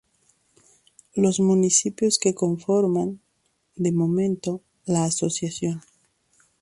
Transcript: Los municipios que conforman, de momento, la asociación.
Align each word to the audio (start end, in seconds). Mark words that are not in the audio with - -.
Los 1.13 1.39
municipios 1.39 2.17
que 2.17 2.33
conforman, 2.33 3.21
de 3.75 3.91
momento, 3.91 4.63
la 4.85 5.03
asociación. 5.03 5.83